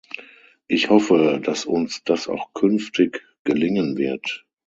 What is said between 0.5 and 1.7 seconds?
Ich hoffe, dass